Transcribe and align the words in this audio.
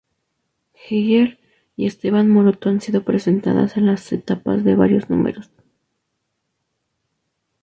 Giger 0.73 1.37
y 1.75 1.85
Esteban 1.85 2.27
Maroto 2.27 2.69
han 2.69 2.81
sido 2.81 3.03
presentadas 3.05 3.77
en 3.77 3.85
las 3.85 4.09
tapas 4.25 4.63
de 4.63 4.73
varios 4.73 5.11
números. 5.11 5.51